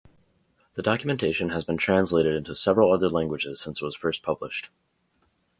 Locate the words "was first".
3.85-4.23